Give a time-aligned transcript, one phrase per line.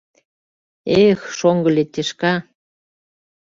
[1.05, 2.33] —Эх, шоҥго летешка!